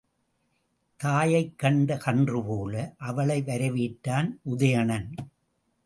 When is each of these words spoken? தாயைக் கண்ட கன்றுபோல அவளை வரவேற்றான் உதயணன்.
தாயைக் 0.95 1.59
கண்ட 1.59 1.95
கன்றுபோல 1.95 2.93
அவளை 2.97 3.41
வரவேற்றான் 3.41 4.39
உதயணன். 4.43 5.09